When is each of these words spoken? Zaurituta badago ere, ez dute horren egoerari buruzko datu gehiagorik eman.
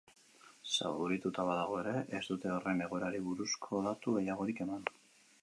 Zaurituta 0.75 1.45
badago 1.49 1.77
ere, 1.81 1.93
ez 2.21 2.23
dute 2.31 2.55
horren 2.55 2.83
egoerari 2.87 3.21
buruzko 3.29 3.83
datu 3.91 4.17
gehiagorik 4.19 4.65
eman. 4.69 4.91